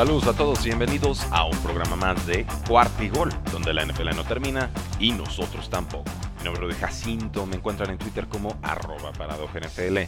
Saludos 0.00 0.28
a 0.28 0.32
todos 0.32 0.64
y 0.64 0.70
bienvenidos 0.70 1.26
a 1.30 1.44
un 1.44 1.54
programa 1.58 1.94
más 1.94 2.26
de 2.26 2.46
Cuarto 2.66 3.04
y 3.04 3.10
Gol, 3.10 3.28
donde 3.52 3.74
la 3.74 3.84
NFL 3.84 4.16
no 4.16 4.24
termina 4.24 4.70
y 4.98 5.12
nosotros 5.12 5.68
tampoco. 5.68 6.10
Mi 6.38 6.44
nombre 6.44 6.66
es 6.70 6.76
Jacinto, 6.76 7.44
me 7.44 7.56
encuentran 7.56 7.90
en 7.90 7.98
Twitter 7.98 8.26
como 8.26 8.58
arroba 8.62 9.10
NFL. 9.12 9.98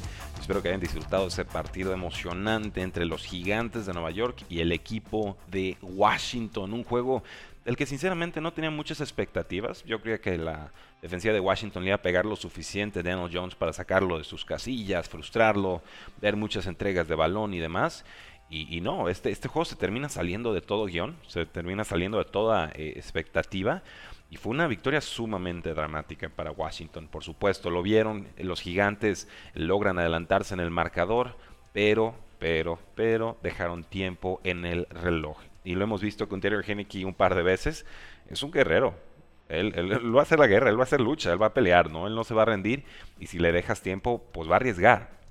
Espero 0.40 0.62
que 0.62 0.68
hayan 0.68 0.80
disfrutado 0.80 1.26
ese 1.26 1.44
partido 1.44 1.92
emocionante 1.92 2.80
entre 2.80 3.04
los 3.04 3.22
gigantes 3.22 3.84
de 3.84 3.92
Nueva 3.92 4.10
York 4.12 4.46
y 4.48 4.60
el 4.60 4.72
equipo 4.72 5.36
de 5.50 5.76
Washington. 5.82 6.72
Un 6.72 6.84
juego 6.84 7.22
del 7.66 7.76
que 7.76 7.84
sinceramente 7.84 8.40
no 8.40 8.54
tenía 8.54 8.70
muchas 8.70 9.02
expectativas. 9.02 9.84
Yo 9.84 10.00
creía 10.00 10.22
que 10.22 10.38
la 10.38 10.72
defensiva 11.02 11.34
de 11.34 11.40
Washington 11.40 11.82
le 11.82 11.90
iba 11.90 11.96
a 11.96 12.02
pegar 12.02 12.24
lo 12.24 12.36
suficiente 12.36 13.02
Daniel 13.02 13.30
Jones 13.30 13.56
para 13.56 13.74
sacarlo 13.74 14.16
de 14.16 14.24
sus 14.24 14.44
casillas, 14.44 15.08
frustrarlo, 15.08 15.82
ver 16.22 16.36
muchas 16.36 16.66
entregas 16.66 17.08
de 17.08 17.14
balón 17.14 17.52
y 17.52 17.58
demás. 17.58 18.06
Y, 18.54 18.82
no, 18.82 19.08
este, 19.08 19.30
este 19.30 19.48
juego 19.48 19.64
se 19.64 19.76
termina 19.76 20.10
saliendo 20.10 20.52
de 20.52 20.60
todo 20.60 20.84
guion, 20.84 21.16
se 21.26 21.46
termina 21.46 21.84
saliendo 21.84 22.18
de 22.18 22.26
toda 22.26 22.70
eh, 22.74 22.92
expectativa. 22.96 23.82
Y 24.28 24.36
fue 24.36 24.50
una 24.50 24.66
victoria 24.66 25.00
sumamente 25.00 25.72
dramática 25.72 26.28
para 26.28 26.50
Washington. 26.50 27.08
Por 27.08 27.24
supuesto, 27.24 27.70
lo 27.70 27.82
vieron, 27.82 28.28
los 28.36 28.60
gigantes 28.60 29.26
logran 29.54 29.98
adelantarse 29.98 30.52
en 30.52 30.60
el 30.60 30.70
marcador, 30.70 31.34
pero, 31.72 32.14
pero, 32.38 32.78
pero 32.94 33.38
dejaron 33.42 33.84
tiempo 33.84 34.38
en 34.44 34.66
el 34.66 34.86
reloj. 34.90 35.38
Y 35.64 35.74
lo 35.74 35.84
hemos 35.84 36.02
visto 36.02 36.28
con 36.28 36.42
Taylor 36.42 36.62
Henneke 36.62 37.06
un 37.06 37.14
par 37.14 37.34
de 37.34 37.42
veces. 37.42 37.86
Es 38.28 38.42
un 38.42 38.50
guerrero. 38.50 38.94
Él, 39.48 39.72
él, 39.74 40.14
va 40.14 40.20
a 40.20 40.24
hacer 40.24 40.38
la 40.38 40.46
guerra, 40.46 40.68
él 40.68 40.76
va 40.76 40.82
a 40.82 40.84
hacer 40.84 41.00
lucha, 41.00 41.32
él 41.32 41.40
va 41.40 41.46
a 41.46 41.54
pelear, 41.54 41.90
¿no? 41.90 42.06
Él 42.06 42.14
no 42.14 42.24
se 42.24 42.34
va 42.34 42.42
a 42.42 42.46
rendir. 42.46 42.84
Y 43.18 43.28
si 43.28 43.38
le 43.38 43.50
dejas 43.50 43.80
tiempo, 43.80 44.22
pues 44.34 44.46
va 44.46 44.54
a 44.54 44.56
arriesgar 44.56 45.21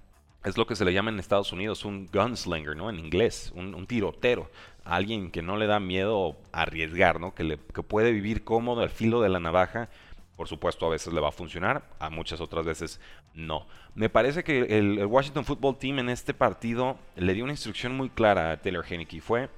es 0.44 0.58
lo 0.58 0.66
que 0.66 0.76
se 0.76 0.86
le 0.86 0.94
llama 0.94 1.12
en 1.12 1.20
Estados 1.20 1.52
Unidos 1.52 1.86
un 1.86 2.10
gunslinger, 2.12 2.76
¿no? 2.76 2.90
En 2.90 3.00
inglés, 3.00 3.52
un, 3.56 3.86
tirotero. 3.86 4.50
Alguien 4.84 5.30
que 5.30 5.42
no 5.44 5.58
le 5.58 5.68
da 5.68 5.80
miedo 5.80 6.38
arriesgar, 6.52 7.20
¿no? 7.20 7.36
Que, 7.36 7.44
le, 7.44 7.58
puede 7.58 8.12
vivir 8.12 8.44
cómodo 8.44 8.82
al 8.82 8.90
filo 8.90 9.22
de 9.22 9.30
la 9.30 9.40
navaja. 9.40 9.90
Por 10.36 10.48
supuesto, 10.48 10.88
a 10.88 10.90
veces 10.90 11.14
le 11.14 11.22
va 11.22 11.30
a 11.30 11.32
funcionar, 11.32 11.84
a 12.00 12.10
muchas 12.10 12.42
otras 12.42 12.66
veces 12.66 13.00
no. 13.36 13.68
Me 13.94 14.10
parece 14.10 14.44
que 14.44 14.78
el, 14.80 15.06
Washington 15.06 15.46
Football 15.46 15.78
Team 15.78 16.00
en 16.00 16.10
este 16.10 16.34
partido 16.34 16.98
le 17.16 17.34
dio 17.34 17.44
una 17.44 17.54
instrucción 17.54 17.96
muy 17.96 18.10
clara 18.10 18.52
a 18.52 18.58
Taylor 18.58 18.86
Heineke. 18.90 19.22
Fue, 19.22 19.50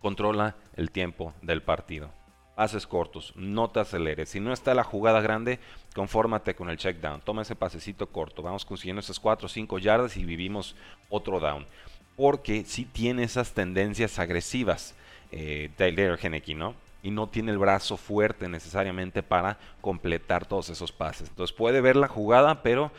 controla 0.00 0.56
el 0.74 0.90
tiempo 0.90 1.32
del 1.42 1.62
partido 1.62 2.17
haces 2.58 2.88
cortos, 2.88 3.32
no 3.36 3.70
te 3.70 3.78
aceleres. 3.78 4.30
Si 4.30 4.40
no 4.40 4.52
está 4.52 4.74
la 4.74 4.82
jugada 4.82 5.20
grande, 5.20 5.60
confórmate 5.94 6.56
con 6.56 6.68
el 6.68 6.76
check 6.76 6.98
down. 7.00 7.20
Toma 7.20 7.42
ese 7.42 7.54
pasecito 7.54 8.08
corto. 8.08 8.42
Vamos 8.42 8.64
consiguiendo 8.64 8.98
esas 9.00 9.20
4 9.20 9.46
o 9.46 9.48
5 9.48 9.78
yardas 9.78 10.16
y 10.16 10.24
vivimos 10.24 10.74
otro 11.08 11.38
down. 11.38 11.66
Porque 12.16 12.64
si 12.64 12.84
tiene 12.84 13.22
esas 13.22 13.52
tendencias 13.52 14.18
agresivas, 14.18 14.96
eh, 15.30 15.70
Henneke, 15.78 16.56
¿no? 16.56 16.74
Y 17.00 17.12
no 17.12 17.28
tiene 17.28 17.52
el 17.52 17.58
brazo 17.58 17.96
fuerte 17.96 18.48
necesariamente 18.48 19.22
para 19.22 19.56
completar 19.80 20.44
todos 20.44 20.68
esos 20.68 20.90
pases. 20.90 21.28
Entonces 21.28 21.56
puede 21.56 21.80
ver 21.80 21.94
la 21.94 22.08
jugada, 22.08 22.64
pero 22.64 22.90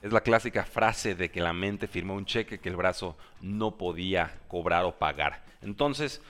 es 0.00 0.12
la 0.12 0.20
clásica 0.20 0.64
frase 0.64 1.16
de 1.16 1.32
que 1.32 1.40
la 1.40 1.52
mente 1.52 1.88
firmó 1.88 2.14
un 2.14 2.24
cheque 2.24 2.60
que 2.60 2.68
el 2.68 2.76
brazo 2.76 3.16
no 3.40 3.72
podía 3.72 4.38
cobrar 4.46 4.84
o 4.84 4.92
pagar. 4.92 5.42
Entonces, 5.60 6.22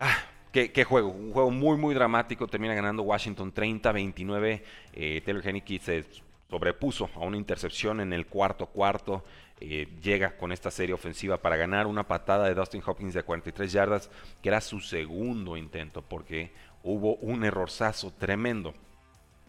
ah, 0.00 0.24
¿Qué, 0.52 0.84
juego? 0.84 1.08
Un 1.08 1.32
juego 1.32 1.50
muy, 1.50 1.78
muy 1.78 1.94
dramático. 1.94 2.46
Termina 2.46 2.74
ganando 2.74 3.02
Washington 3.02 3.54
30-29. 3.54 4.62
Eh, 4.92 5.22
Taylor 5.24 5.48
Henneke 5.48 5.78
se 5.78 6.04
sobrepuso 6.50 7.08
a 7.14 7.20
una 7.20 7.38
intercepción 7.38 8.00
en 8.02 8.12
el 8.12 8.26
cuarto 8.26 8.66
cuarto. 8.66 9.24
Eh, 9.60 9.88
llega 10.02 10.36
con 10.36 10.52
esta 10.52 10.70
serie 10.70 10.94
ofensiva 10.94 11.38
para 11.38 11.56
ganar 11.56 11.86
una 11.86 12.06
patada 12.06 12.46
de 12.46 12.54
Dustin 12.54 12.82
Hopkins 12.84 13.14
de 13.14 13.22
43 13.22 13.72
yardas, 13.72 14.10
que 14.42 14.50
era 14.50 14.60
su 14.60 14.80
segundo 14.80 15.56
intento, 15.56 16.02
porque 16.02 16.52
hubo 16.82 17.14
un 17.16 17.44
errorzazo 17.44 18.12
tremendo, 18.12 18.74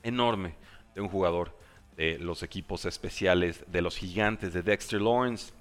enorme, 0.03 0.56
de 0.96 1.02
un 1.02 1.09
jugador 1.09 1.53
de 1.97 2.18
los 2.18 2.44
equipos 2.44 2.85
especiales 2.85 3.66
de 3.68 3.81
los 3.81 3.97
gigantes 3.97 4.53
de 4.53 4.64
Dexter 4.64 5.02
Lawrence. 5.02 5.52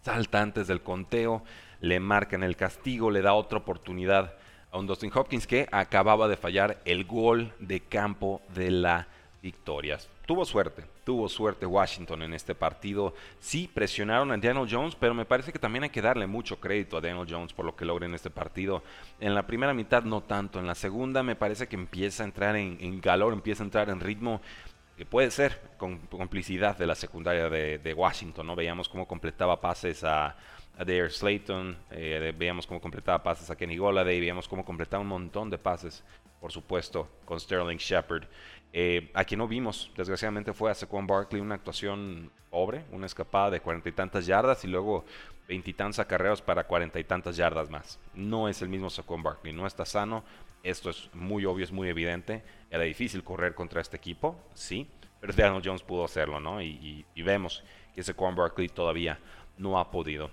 Salta 0.00 0.42
antes 0.42 0.66
del 0.66 0.82
conteo, 0.82 1.44
le 1.80 2.00
marcan 2.00 2.42
el 2.42 2.56
castigo, 2.56 3.12
le 3.12 3.22
da 3.22 3.34
otra 3.34 3.58
oportunidad 3.58 4.34
a 4.72 4.78
un 4.78 4.86
Dustin 4.86 5.12
Hopkins 5.14 5.46
que 5.46 5.68
acababa 5.70 6.26
de 6.26 6.36
fallar 6.36 6.80
el 6.86 7.04
gol 7.04 7.52
de 7.60 7.80
campo 7.80 8.40
de 8.54 8.70
la 8.70 9.06
victoria. 9.42 9.98
Tuvo 10.24 10.46
suerte, 10.46 10.84
tuvo 11.04 11.28
suerte 11.28 11.66
Washington 11.66 12.22
en 12.22 12.32
este 12.32 12.54
partido. 12.54 13.12
Sí, 13.38 13.68
presionaron 13.72 14.30
a 14.30 14.38
Daniel 14.38 14.66
Jones, 14.70 14.96
pero 14.98 15.12
me 15.12 15.26
parece 15.26 15.52
que 15.52 15.58
también 15.58 15.84
hay 15.84 15.90
que 15.90 16.00
darle 16.00 16.26
mucho 16.26 16.58
crédito 16.58 16.96
a 16.96 17.00
Daniel 17.02 17.26
Jones 17.28 17.52
por 17.52 17.66
lo 17.66 17.76
que 17.76 17.84
logra 17.84 18.06
en 18.06 18.14
este 18.14 18.30
partido. 18.30 18.82
En 19.20 19.34
la 19.34 19.46
primera 19.46 19.74
mitad 19.74 20.04
no 20.04 20.22
tanto, 20.22 20.58
en 20.58 20.66
la 20.66 20.74
segunda 20.74 21.22
me 21.22 21.36
parece 21.36 21.68
que 21.68 21.76
empieza 21.76 22.22
a 22.22 22.26
entrar 22.26 22.56
en, 22.56 23.00
calor, 23.00 23.34
empieza 23.34 23.62
a 23.62 23.66
entrar 23.66 23.90
en 23.90 24.00
ritmo 24.00 24.40
que 24.96 25.04
puede 25.04 25.30
ser 25.30 25.60
con 25.76 25.98
complicidad 26.06 26.78
de 26.78 26.86
la 26.86 26.94
secundaria 26.94 27.50
de, 27.50 27.78
de 27.78 27.94
Washington, 27.94 28.46
¿no? 28.46 28.54
Veíamos 28.54 28.88
cómo 28.88 29.06
completaba 29.06 29.60
pases 29.60 30.04
a, 30.04 30.36
a 30.76 30.84
Dare 30.84 31.10
Slayton, 31.10 31.76
eh, 31.90 32.34
veíamos 32.36 32.66
cómo 32.66 32.80
completaba 32.80 33.22
pases 33.22 33.50
a 33.50 33.56
Kenny 33.56 33.76
Golladay, 33.76 34.18
veíamos 34.20 34.48
cómo 34.48 34.64
completaba 34.64 35.02
un 35.02 35.08
montón 35.08 35.50
de 35.50 35.58
pases, 35.58 36.04
por 36.40 36.50
supuesto, 36.50 37.08
con 37.24 37.38
Sterling 37.38 37.76
Shepard. 37.76 38.24
Eh, 38.72 39.10
a 39.12 39.24
quien 39.24 39.38
no 39.38 39.46
vimos, 39.46 39.90
desgraciadamente, 39.96 40.52
fue 40.54 40.70
a 40.70 40.74
Saquon 40.74 41.06
Barkley 41.06 41.40
una 41.42 41.56
actuación 41.56 42.32
pobre, 42.50 42.84
una 42.90 43.06
escapada 43.06 43.50
de 43.50 43.60
cuarenta 43.60 43.88
y 43.90 43.92
tantas 43.92 44.26
yardas 44.26 44.64
y 44.64 44.68
luego 44.68 45.04
veintitantos 45.46 45.98
acarreos 45.98 46.40
para 46.40 46.64
cuarenta 46.64 46.98
y 46.98 47.04
tantas 47.04 47.36
yardas 47.36 47.68
más. 47.68 48.00
No 48.14 48.48
es 48.48 48.62
el 48.62 48.70
mismo 48.70 48.88
Saquon 48.88 49.22
Barkley, 49.22 49.52
no 49.52 49.66
está 49.66 49.84
sano. 49.84 50.24
Esto 50.62 50.90
es 50.90 51.10
muy 51.12 51.44
obvio, 51.44 51.64
es 51.64 51.72
muy 51.72 51.88
evidente. 51.88 52.42
Era 52.70 52.84
difícil 52.84 53.22
correr 53.22 53.54
contra 53.54 53.80
este 53.80 53.98
equipo, 53.98 54.40
sí, 54.54 54.88
pero 55.20 55.34
Daniel 55.34 55.62
Jones 55.62 55.82
pudo 55.82 56.04
hacerlo, 56.04 56.40
¿no? 56.40 56.62
Y, 56.62 57.04
y 57.14 57.22
vemos 57.22 57.62
que 57.94 58.02
Saquon 58.02 58.34
Barkley 58.34 58.68
todavía 58.68 59.18
no 59.58 59.78
ha 59.78 59.90
podido. 59.90 60.30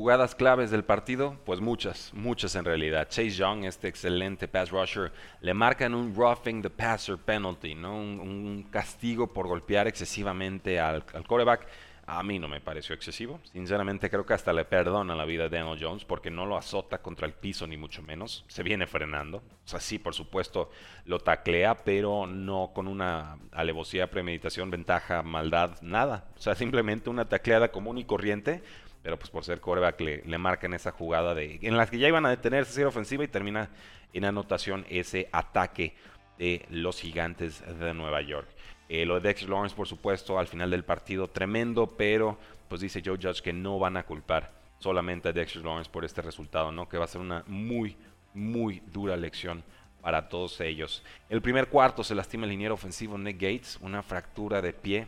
Jugadas 0.00 0.34
claves 0.34 0.70
del 0.70 0.82
partido, 0.82 1.36
pues 1.44 1.60
muchas, 1.60 2.10
muchas 2.14 2.54
en 2.54 2.64
realidad. 2.64 3.06
Chase 3.10 3.32
Young, 3.32 3.66
este 3.66 3.86
excelente 3.86 4.48
pass 4.48 4.70
rusher, 4.70 5.12
le 5.42 5.52
marcan 5.52 5.94
un 5.94 6.14
roughing 6.16 6.62
the 6.62 6.70
passer 6.70 7.18
penalty, 7.18 7.74
¿no? 7.74 7.98
Un, 7.98 8.66
castigo 8.70 9.26
por 9.26 9.46
golpear 9.46 9.88
excesivamente 9.88 10.80
al, 10.80 11.04
al 11.12 11.26
quarterback. 11.26 11.66
A 12.06 12.22
mí 12.22 12.38
no 12.38 12.48
me 12.48 12.62
pareció 12.62 12.94
excesivo. 12.94 13.40
Sinceramente 13.52 14.08
creo 14.08 14.24
que 14.24 14.32
hasta 14.32 14.54
le 14.54 14.64
perdona 14.64 15.14
la 15.14 15.26
vida 15.26 15.44
a 15.44 15.48
Daniel 15.50 15.78
Jones 15.78 16.06
porque 16.06 16.30
no 16.30 16.46
lo 16.46 16.56
azota 16.56 17.02
contra 17.02 17.26
el 17.26 17.34
piso 17.34 17.66
ni 17.66 17.76
mucho 17.76 18.00
menos. 18.02 18.46
Se 18.48 18.62
viene 18.62 18.86
frenando. 18.86 19.36
O 19.36 19.68
sea, 19.68 19.80
sí, 19.80 19.98
por 19.98 20.14
supuesto, 20.14 20.70
lo 21.04 21.18
taclea, 21.18 21.76
pero 21.84 22.26
no 22.26 22.70
con 22.74 22.88
una 22.88 23.36
alevosía, 23.52 24.10
premeditación, 24.10 24.70
ventaja, 24.70 25.22
maldad, 25.22 25.76
nada. 25.82 26.24
O 26.36 26.40
sea, 26.40 26.54
simplemente 26.54 27.10
una 27.10 27.28
tacleada 27.28 27.70
común 27.70 27.98
y 27.98 28.04
corriente 28.04 28.62
pero 29.02 29.18
pues 29.18 29.30
por 29.30 29.44
ser 29.44 29.60
coreback 29.60 30.00
le, 30.00 30.22
le 30.24 30.38
marcan 30.38 30.74
esa 30.74 30.92
jugada 30.92 31.34
de 31.34 31.58
en 31.62 31.76
las 31.76 31.90
que 31.90 31.98
ya 31.98 32.08
iban 32.08 32.26
a 32.26 32.30
detenerse 32.30 32.72
ser 32.72 32.86
ofensiva 32.86 33.24
y 33.24 33.28
termina 33.28 33.70
en 34.12 34.24
anotación 34.24 34.84
ese 34.88 35.28
ataque 35.32 35.94
de 36.38 36.64
los 36.70 37.00
gigantes 37.00 37.62
de 37.78 37.94
Nueva 37.94 38.22
York. 38.22 38.48
Eh, 38.88 39.04
lo 39.04 39.14
de 39.14 39.20
Dexter 39.20 39.48
Lawrence, 39.48 39.76
por 39.76 39.86
supuesto, 39.86 40.38
al 40.38 40.48
final 40.48 40.70
del 40.70 40.84
partido, 40.84 41.28
tremendo, 41.28 41.86
pero 41.86 42.38
pues 42.68 42.80
dice 42.80 43.02
Joe 43.04 43.18
Judge 43.22 43.42
que 43.42 43.52
no 43.52 43.78
van 43.78 43.96
a 43.96 44.02
culpar 44.04 44.50
solamente 44.78 45.28
a 45.28 45.32
Dexter 45.32 45.62
Lawrence 45.62 45.90
por 45.90 46.04
este 46.04 46.22
resultado, 46.22 46.72
¿no? 46.72 46.88
Que 46.88 46.98
va 46.98 47.04
a 47.04 47.08
ser 47.08 47.20
una 47.20 47.44
muy, 47.46 47.96
muy 48.34 48.82
dura 48.92 49.16
lección 49.16 49.62
para 50.00 50.28
todos 50.28 50.60
ellos. 50.60 51.04
El 51.28 51.42
primer 51.42 51.68
cuarto 51.68 52.02
se 52.02 52.14
lastima 52.14 52.44
el 52.44 52.50
liniero 52.50 52.74
ofensivo 52.74 53.16
Nick 53.18 53.36
Gates, 53.36 53.78
una 53.80 54.02
fractura 54.02 54.60
de 54.60 54.72
pie. 54.72 55.06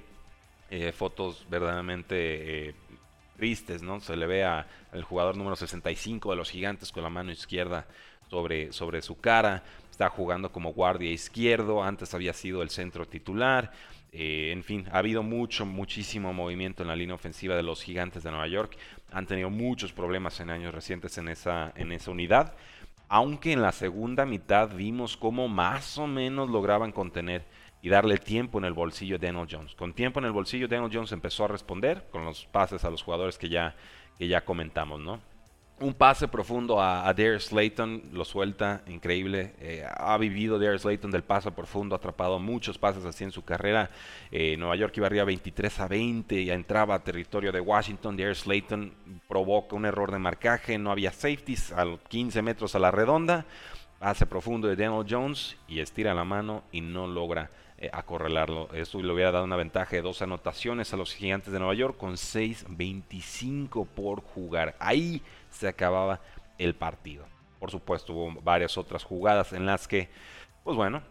Eh, 0.70 0.92
fotos 0.92 1.46
verdaderamente 1.50 2.68
eh, 2.68 2.74
tristes, 3.36 3.82
¿no? 3.82 4.00
Se 4.00 4.16
le 4.16 4.26
ve 4.26 4.44
al 4.44 5.02
jugador 5.04 5.36
número 5.36 5.56
65 5.56 6.30
de 6.30 6.36
los 6.36 6.50
gigantes 6.50 6.92
con 6.92 7.02
la 7.02 7.10
mano 7.10 7.32
izquierda 7.32 7.86
sobre, 8.30 8.72
sobre 8.72 9.02
su 9.02 9.20
cara. 9.20 9.62
está 9.90 10.08
jugando 10.08 10.50
como 10.50 10.72
guardia 10.72 11.10
izquierdo, 11.10 11.82
antes 11.82 12.14
había 12.14 12.32
sido 12.32 12.62
el 12.62 12.70
centro 12.70 13.06
titular. 13.06 13.72
Eh, 14.12 14.50
en 14.52 14.62
fin, 14.62 14.86
ha 14.92 14.98
habido 14.98 15.22
mucho, 15.22 15.64
muchísimo 15.64 16.32
movimiento 16.32 16.82
en 16.82 16.88
la 16.88 16.96
línea 16.96 17.14
ofensiva 17.14 17.56
de 17.56 17.62
los 17.62 17.82
gigantes 17.82 18.22
de 18.22 18.30
Nueva 18.30 18.46
York. 18.46 18.76
Han 19.10 19.26
tenido 19.26 19.50
muchos 19.50 19.92
problemas 19.92 20.38
en 20.40 20.50
años 20.50 20.74
recientes 20.74 21.16
en 21.18 21.28
esa, 21.28 21.72
en 21.76 21.92
esa 21.92 22.10
unidad. 22.10 22.54
Aunque 23.08 23.52
en 23.52 23.62
la 23.62 23.72
segunda 23.72 24.24
mitad 24.24 24.74
vimos 24.74 25.16
cómo 25.16 25.48
más 25.48 25.98
o 25.98 26.06
menos 26.06 26.48
lograban 26.50 26.92
contener 26.92 27.44
y 27.82 27.88
darle 27.88 28.16
tiempo 28.16 28.58
en 28.58 28.64
el 28.64 28.72
bolsillo 28.72 29.16
a 29.16 29.18
Daniel 29.18 29.48
Jones. 29.50 29.74
Con 29.74 29.92
tiempo 29.92 30.20
en 30.20 30.26
el 30.26 30.32
bolsillo, 30.32 30.68
Daniel 30.68 30.90
Jones 30.92 31.12
empezó 31.12 31.44
a 31.44 31.48
responder 31.48 32.06
con 32.10 32.24
los 32.24 32.46
pases 32.46 32.84
a 32.84 32.90
los 32.90 33.02
jugadores 33.02 33.36
que 33.36 33.48
ya, 33.48 33.74
que 34.18 34.28
ya 34.28 34.44
comentamos, 34.44 35.00
¿no? 35.00 35.20
un 35.82 35.94
pase 35.94 36.28
profundo 36.28 36.80
a, 36.80 37.08
a 37.08 37.12
Darius 37.12 37.46
Slayton, 37.46 38.10
lo 38.12 38.24
suelta, 38.24 38.82
increíble. 38.86 39.54
Eh, 39.58 39.84
ha 39.84 40.16
vivido 40.16 40.58
Darius 40.58 40.82
Slayton 40.82 41.10
del 41.10 41.24
pase 41.24 41.50
profundo, 41.50 41.94
ha 41.94 41.98
atrapado 41.98 42.38
muchos 42.38 42.78
pases 42.78 43.04
así 43.04 43.24
en 43.24 43.32
su 43.32 43.44
carrera. 43.44 43.90
Eh, 44.30 44.56
Nueva 44.56 44.76
York 44.76 44.96
iba 44.96 45.06
arriba 45.06 45.24
23 45.24 45.80
a 45.80 45.88
20 45.88 46.40
y 46.40 46.50
entraba 46.50 46.94
a 46.94 47.02
territorio 47.02 47.50
de 47.50 47.60
Washington. 47.60 48.16
Darius 48.16 48.40
Slayton 48.40 48.94
provoca 49.28 49.74
un 49.74 49.84
error 49.84 50.12
de 50.12 50.18
marcaje, 50.18 50.78
no 50.78 50.92
había 50.92 51.12
safeties 51.12 51.72
a 51.72 51.84
15 52.08 52.42
metros 52.42 52.74
a 52.74 52.78
la 52.78 52.90
redonda. 52.90 53.44
Pase 53.98 54.26
profundo 54.26 54.68
de 54.68 54.76
Daniel 54.76 55.06
Jones 55.08 55.56
y 55.68 55.80
estira 55.80 56.14
la 56.14 56.24
mano 56.24 56.64
y 56.72 56.80
no 56.80 57.06
logra 57.06 57.50
eh. 57.82 58.80
Eso 58.80 59.02
le 59.02 59.12
hubiera 59.12 59.32
dado 59.32 59.44
una 59.44 59.56
ventaja 59.56 59.96
de 59.96 60.02
dos 60.02 60.22
anotaciones 60.22 60.92
a 60.92 60.96
los 60.96 61.14
gigantes 61.14 61.52
de 61.52 61.58
Nueva 61.58 61.74
York 61.74 61.96
con 61.96 62.14
6-25 62.14 63.86
por 63.86 64.22
jugar. 64.22 64.76
Ahí 64.78 65.22
se 65.50 65.68
acababa 65.68 66.20
el 66.58 66.74
partido. 66.74 67.24
Por 67.58 67.70
supuesto, 67.70 68.12
hubo 68.12 68.40
varias 68.42 68.78
otras 68.78 69.04
jugadas 69.04 69.52
en 69.52 69.66
las 69.66 69.86
que, 69.88 70.08
pues 70.64 70.76
bueno, 70.76 71.02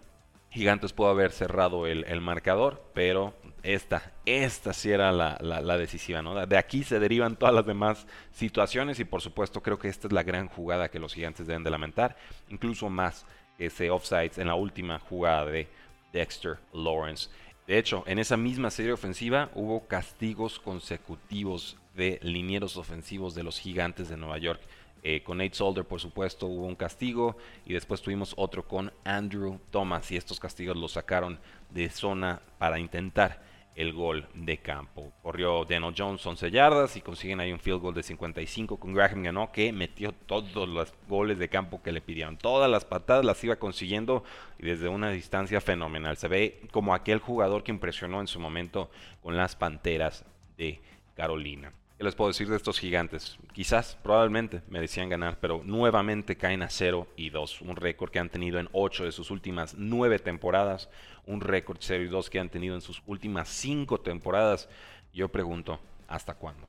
Gigantes 0.49 0.91
pudo 0.91 1.07
haber 1.07 1.31
cerrado 1.31 1.87
el, 1.87 2.19
marcador, 2.19 2.83
pero 2.93 3.33
esta, 3.63 4.11
esta 4.25 4.73
sí 4.73 4.91
era 4.91 5.13
la, 5.13 5.37
la, 5.39 5.77
decisiva, 5.77 6.21
¿no? 6.21 6.45
De 6.45 6.57
aquí 6.57 6.83
se 6.83 6.99
derivan 6.99 7.37
todas 7.37 7.55
las 7.55 7.65
demás 7.65 8.05
situaciones 8.31 8.99
y 8.99 9.05
por 9.05 9.21
supuesto 9.21 9.63
creo 9.63 9.79
que 9.79 9.87
esta 9.87 10.07
es 10.07 10.13
la 10.13 10.23
gran 10.23 10.49
jugada 10.49 10.89
que 10.89 10.99
los 10.99 11.13
Gigantes 11.13 11.47
deben 11.47 11.63
de 11.63 11.69
lamentar, 11.69 12.17
incluso 12.49 12.89
más 12.89 13.25
ese 13.57 13.89
offsides 13.89 14.39
en 14.39 14.47
la 14.47 14.55
última 14.55 14.99
jugada 14.99 15.45
de 15.45 15.69
Dexter 16.11 16.59
Lawrence. 16.73 17.29
De 17.67 17.77
hecho, 17.77 18.03
en 18.07 18.19
esa 18.19 18.37
misma 18.37 18.71
serie 18.71 18.91
ofensiva 18.91 19.49
hubo 19.55 19.87
castigos 19.87 20.59
consecutivos 20.59 21.77
de 21.95 22.19
linieros 22.21 22.77
ofensivos 22.77 23.35
de 23.35 23.43
los 23.43 23.59
gigantes 23.59 24.09
de 24.09 24.17
Nueva 24.17 24.37
York. 24.37 24.61
Eh, 25.03 25.23
con 25.23 25.39
Nate 25.39 25.55
Solder, 25.55 25.85
por 25.85 25.99
supuesto, 25.99 26.45
hubo 26.45 26.67
un 26.67 26.75
castigo 26.75 27.35
y 27.65 27.73
después 27.73 28.01
tuvimos 28.01 28.33
otro 28.37 28.67
con 28.67 28.93
Andrew 29.03 29.59
Thomas 29.71 30.11
y 30.11 30.17
estos 30.17 30.39
castigos 30.39 30.77
los 30.77 30.91
sacaron 30.91 31.39
de 31.71 31.89
zona 31.89 32.41
para 32.59 32.79
intentar 32.79 33.41
el 33.75 33.93
gol 33.93 34.27
de 34.33 34.57
campo. 34.57 35.13
Corrió 35.21 35.65
Daniel 35.65 35.93
Jones 35.97 36.25
11 36.25 36.51
yardas 36.51 36.95
y 36.97 37.01
consiguen 37.01 37.39
ahí 37.39 37.51
un 37.51 37.59
field 37.59 37.81
goal 37.81 37.93
de 37.93 38.03
55 38.03 38.77
con 38.77 38.93
Graham 38.93 39.23
ganó 39.23 39.51
que 39.51 39.71
metió 39.71 40.11
todos 40.11 40.67
los 40.67 40.93
goles 41.07 41.39
de 41.39 41.49
campo 41.49 41.81
que 41.81 41.91
le 41.91 42.01
pidieron. 42.01 42.37
Todas 42.37 42.69
las 42.69 42.85
patadas 42.85 43.25
las 43.25 43.43
iba 43.43 43.55
consiguiendo 43.55 44.23
y 44.59 44.65
desde 44.65 44.89
una 44.89 45.09
distancia 45.09 45.61
fenomenal. 45.61 46.17
Se 46.17 46.27
ve 46.27 46.61
como 46.71 46.93
aquel 46.93 47.19
jugador 47.19 47.63
que 47.63 47.71
impresionó 47.71 48.19
en 48.19 48.27
su 48.27 48.39
momento 48.39 48.89
con 49.21 49.37
las 49.37 49.55
Panteras 49.55 50.25
de 50.57 50.81
Carolina. 51.15 51.73
¿Qué 52.01 52.05
les 52.05 52.15
puedo 52.15 52.29
decir 52.29 52.49
de 52.49 52.55
estos 52.55 52.79
gigantes? 52.79 53.37
Quizás, 53.53 53.95
probablemente, 54.01 54.63
me 54.69 54.81
decían 54.81 55.07
ganar, 55.07 55.37
pero 55.39 55.61
nuevamente 55.63 56.35
caen 56.35 56.63
a 56.63 56.69
0 56.71 57.07
y 57.15 57.29
2. 57.29 57.61
Un 57.61 57.75
récord 57.75 58.09
que 58.09 58.17
han 58.17 58.31
tenido 58.31 58.57
en 58.57 58.69
8 58.71 59.03
de 59.05 59.11
sus 59.11 59.29
últimas 59.29 59.75
9 59.77 60.17
temporadas. 60.17 60.89
Un 61.27 61.41
récord 61.41 61.77
0 61.79 62.03
y 62.03 62.07
2 62.07 62.31
que 62.31 62.39
han 62.39 62.49
tenido 62.49 62.73
en 62.73 62.81
sus 62.81 63.03
últimas 63.05 63.49
5 63.49 63.99
temporadas. 63.99 64.67
Yo 65.13 65.29
pregunto, 65.29 65.79
¿hasta 66.07 66.33
cuándo? 66.33 66.67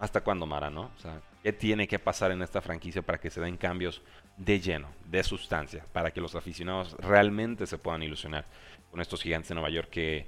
¿Hasta 0.00 0.22
cuándo, 0.22 0.44
Mara, 0.44 0.70
no? 0.70 0.90
O 0.96 0.98
sea, 1.00 1.22
¿qué 1.44 1.52
tiene 1.52 1.86
que 1.86 2.00
pasar 2.00 2.32
en 2.32 2.42
esta 2.42 2.60
franquicia 2.60 3.00
para 3.00 3.20
que 3.20 3.30
se 3.30 3.40
den 3.40 3.58
cambios 3.58 4.02
de 4.36 4.58
lleno, 4.58 4.88
de 5.04 5.22
sustancia, 5.22 5.86
para 5.92 6.10
que 6.10 6.20
los 6.20 6.34
aficionados 6.34 6.94
realmente 6.94 7.64
se 7.64 7.78
puedan 7.78 8.02
ilusionar 8.02 8.44
con 8.90 9.00
estos 9.00 9.22
gigantes 9.22 9.50
de 9.50 9.54
Nueva 9.54 9.70
York 9.70 9.88
que, 9.88 10.26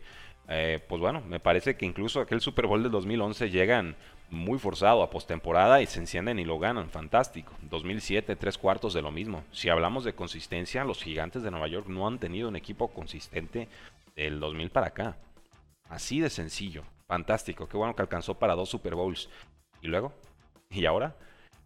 eh, 0.49 0.81
pues 0.89 1.01
bueno, 1.01 1.23
me 1.29 1.41
parece 1.41 1.77
que 1.77 1.87
incluso 1.87 2.21
aquel 2.21 2.41
Super 2.41 2.67
Bowl 2.67 2.83
del 2.83 2.93
2011 2.93 3.51
llegan 3.51 3.97
muy 4.31 4.59
forzado 4.59 5.03
a 5.03 5.11
postemporada 5.11 5.83
y 5.83 5.87
se 5.87 5.99
encienden 5.99 6.39
y 6.39 6.45
lo 6.45 6.59
ganan. 6.59 6.89
Fantástico. 6.89 7.53
2007, 7.63 8.37
tres 8.37 8.59
cuartos 8.59 8.95
de 8.95 9.03
lo 9.03 9.11
mismo. 9.11 9.45
Si 9.53 9.69
hablamos 9.69 10.05
de 10.05 10.15
consistencia, 10.15 10.85
los 10.85 11.03
gigantes 11.03 11.43
de 11.43 11.51
Nueva 11.51 11.69
York 11.69 11.87
no 11.89 12.07
han 12.07 12.19
tenido 12.19 12.49
un 12.49 12.57
equipo 12.57 12.89
consistente 12.89 13.69
del 14.17 14.41
2000 14.41 14.71
para 14.71 14.89
acá. 14.89 15.17
Así 15.89 16.21
de 16.21 16.31
sencillo. 16.31 16.85
Fantástico. 17.09 17.69
Qué 17.69 17.77
bueno 17.77 17.95
que 17.97 18.03
alcanzó 18.03 18.35
para 18.35 18.55
dos 18.55 18.69
Super 18.69 18.95
Bowls. 18.95 19.29
¿Y 19.83 19.89
luego? 19.89 20.13
¿Y 20.71 20.87
ahora? 20.87 21.17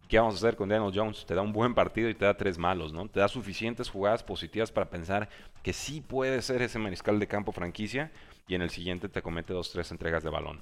¿Qué 0.07 0.19
vamos 0.19 0.35
a 0.35 0.37
hacer 0.37 0.55
con 0.55 0.69
Daniel 0.69 0.91
Jones? 0.93 1.25
Te 1.25 1.33
da 1.33 1.41
un 1.41 1.51
buen 1.51 1.73
partido 1.73 2.09
y 2.09 2.13
te 2.13 2.25
da 2.25 2.37
tres 2.37 2.57
malos, 2.57 2.93
¿no? 2.93 3.07
Te 3.07 3.19
da 3.19 3.27
suficientes 3.27 3.89
jugadas 3.89 4.23
positivas 4.23 4.71
para 4.71 4.89
pensar 4.89 5.29
que 5.63 5.73
sí 5.73 6.01
puede 6.01 6.41
ser 6.41 6.61
ese 6.61 6.77
mariscal 6.77 7.19
de 7.19 7.27
campo 7.27 7.51
franquicia 7.51 8.11
y 8.47 8.55
en 8.55 8.61
el 8.61 8.69
siguiente 8.69 9.09
te 9.09 9.21
comete 9.21 9.53
dos, 9.53 9.71
tres 9.71 9.91
entregas 9.91 10.23
de 10.23 10.29
balón 10.29 10.61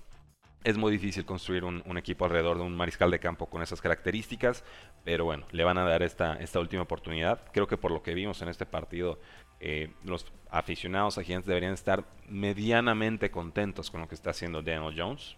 es 0.64 0.78
muy 0.78 0.92
difícil 0.92 1.26
construir 1.26 1.64
un, 1.64 1.98
equipo 1.98 2.26
alrededor 2.26 2.58
de 2.58 2.64
un 2.64 2.76
mariscal 2.76 3.12
de 3.12 3.20
campo 3.20 3.48
con 3.48 3.62
esas 3.62 3.82
características, 3.82 4.64
pero 5.04 5.26
bueno, 5.26 5.46
le 5.52 5.64
van 5.64 5.78
a 5.78 5.84
dar 5.84 6.04
esta, 6.04 6.38
última 6.56 6.84
oportunidad. 6.84 7.42
Creo 7.52 7.68
que 7.68 7.78
por 7.78 7.92
lo 7.92 8.02
que 8.02 8.14
vimos 8.14 8.42
en 8.42 8.48
este 8.48 8.66
partido, 8.66 9.20
eh, 9.60 9.92
los 10.04 10.26
aficionados 10.50 11.18
a 11.18 11.24
Gigantes 11.24 11.48
deberían 11.48 11.74
estar 11.74 12.06
medianamente 12.30 13.30
contentos 13.30 13.92
con 13.92 14.02
lo 14.02 14.08
que 14.08 14.16
está 14.16 14.30
haciendo 14.30 14.62
Daniel 14.62 14.94
Jones, 14.98 15.36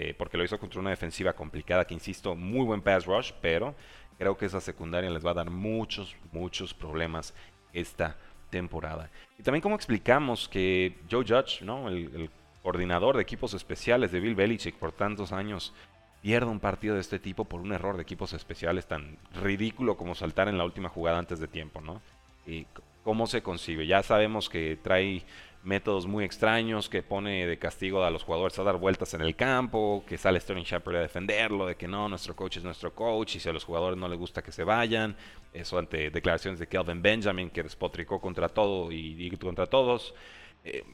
eh, 0.00 0.14
porque 0.16 0.36
lo 0.36 0.44
hizo 0.44 0.60
contra 0.60 0.78
una 0.78 0.90
defensiva 0.90 1.32
complicada 1.32 1.84
que, 1.84 1.92
insisto, 1.92 2.36
muy 2.36 2.64
buen 2.64 2.80
pass 2.82 3.04
rush, 3.04 3.32
pero 3.42 3.74
creo 4.16 4.36
que 4.36 4.46
esa 4.46 4.60
secundaria 4.60 5.10
les 5.10 5.26
va 5.26 5.32
a 5.32 5.34
dar 5.34 5.50
muchos, 5.50 6.14
muchos 6.30 6.72
problemas 6.72 7.34
esta 7.72 8.16
temporada. 8.48 9.10
Y 9.36 9.42
también 9.42 9.60
como 9.60 9.74
explicamos 9.74 10.48
que 10.48 10.98
Joe 11.10 11.24
Judge, 11.26 11.64
¿no? 11.64 11.88
el, 11.88 12.14
el 12.14 12.30
coordinador 12.62 13.16
de 13.16 13.22
equipos 13.22 13.54
especiales 13.54 14.12
de 14.12 14.20
Bill 14.20 14.36
Belichick 14.36 14.76
por 14.76 14.92
tantos 14.92 15.32
años, 15.32 15.74
pierda 16.22 16.46
un 16.46 16.60
partido 16.60 16.94
de 16.94 17.00
este 17.00 17.18
tipo 17.18 17.44
por 17.44 17.60
un 17.60 17.72
error 17.72 17.96
de 17.96 18.02
equipos 18.02 18.32
especiales 18.34 18.86
tan 18.86 19.16
ridículo 19.42 19.96
como 19.96 20.14
saltar 20.14 20.46
en 20.46 20.58
la 20.58 20.64
última 20.64 20.90
jugada 20.90 21.18
antes 21.18 21.40
de 21.40 21.48
tiempo, 21.48 21.80
¿no? 21.80 22.00
Y 22.46 22.68
cómo 23.02 23.26
se 23.26 23.42
concibe. 23.42 23.88
Ya 23.88 24.04
sabemos 24.04 24.48
que 24.48 24.78
trae 24.80 25.24
métodos 25.62 26.06
muy 26.06 26.24
extraños, 26.24 26.88
que 26.88 27.02
pone 27.02 27.46
de 27.46 27.58
castigo 27.58 28.04
a 28.04 28.10
los 28.10 28.24
jugadores 28.24 28.58
a 28.58 28.62
dar 28.62 28.76
vueltas 28.76 29.14
en 29.14 29.20
el 29.20 29.36
campo, 29.36 30.04
que 30.06 30.16
sale 30.16 30.40
Sterling 30.40 30.64
Shepard 30.64 30.96
a 30.96 31.00
defenderlo, 31.00 31.66
de 31.66 31.76
que 31.76 31.88
no, 31.88 32.08
nuestro 32.08 32.34
coach 32.36 32.58
es 32.58 32.64
nuestro 32.64 32.94
coach, 32.94 33.36
y 33.36 33.40
si 33.40 33.48
a 33.48 33.52
los 33.52 33.64
jugadores 33.64 33.98
no 33.98 34.08
les 34.08 34.18
gusta 34.18 34.42
que 34.42 34.52
se 34.52 34.64
vayan. 34.64 35.16
Eso 35.52 35.78
ante 35.78 36.10
declaraciones 36.10 36.58
de 36.60 36.68
Kelvin 36.68 37.02
Benjamin, 37.02 37.50
que 37.50 37.62
despotricó 37.62 38.20
contra 38.20 38.48
todo 38.48 38.90
y, 38.92 39.30
contra 39.36 39.66
todos. 39.66 40.14
Eh, 40.64 40.84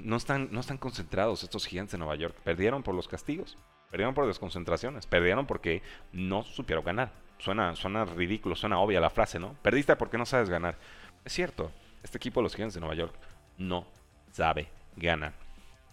no, 0.00 0.16
están, 0.16 0.48
no 0.50 0.60
están 0.60 0.78
concentrados 0.78 1.42
estos 1.42 1.66
gigantes 1.66 1.92
de 1.92 1.98
Nueva 1.98 2.16
York. 2.16 2.36
Perdieron 2.44 2.82
por 2.82 2.94
los 2.94 3.08
castigos, 3.08 3.56
perdieron 3.90 4.14
por 4.14 4.26
desconcentraciones, 4.26 5.06
perdieron 5.06 5.46
porque 5.46 5.82
no 6.12 6.42
supieron 6.42 6.84
ganar. 6.84 7.12
Suena, 7.38 7.74
suena 7.74 8.04
ridículo, 8.04 8.54
suena 8.54 8.78
obvia 8.80 9.00
la 9.00 9.08
frase, 9.08 9.38
¿no? 9.38 9.54
Perdiste 9.62 9.96
porque 9.96 10.18
no 10.18 10.26
sabes 10.26 10.50
ganar. 10.50 10.76
Es 11.24 11.32
cierto, 11.32 11.72
este 12.02 12.18
equipo 12.18 12.40
de 12.40 12.44
los 12.44 12.54
gigantes 12.54 12.74
de 12.74 12.80
Nueva 12.80 12.94
York 12.94 13.14
no 13.56 13.86
sabe 14.30 14.68
ganar. 14.96 15.32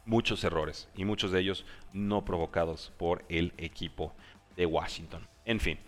Muchos 0.05 0.43
errores 0.43 0.87
y 0.95 1.05
muchos 1.05 1.31
de 1.31 1.41
ellos 1.41 1.65
no 1.93 2.23
provocados 2.23 2.93
por 2.97 3.25
el 3.29 3.53
equipo 3.57 4.13
de 4.55 4.65
Washington. 4.65 5.27
En 5.45 5.59
fin, 5.59 5.79